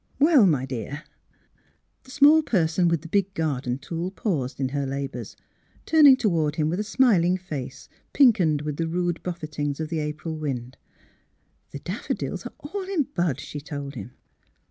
[0.19, 1.03] "Well, my dear!"
[2.05, 5.35] The small person with the big garden tool paused in her labours,
[5.85, 10.35] turning toward him a smil ing face, pinkened with the rude buffetings of the April
[10.35, 10.75] wind.''
[11.71, 14.13] The daffodils are all in bud!" she told him.